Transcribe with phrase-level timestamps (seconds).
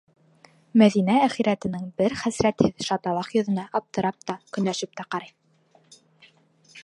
[0.81, 5.35] Мәҙинә әхирәтенең бер хәсрәтһеҙ, шаталаҡ йөҙөнә аптырап та, көнләшеп тә ҡарай.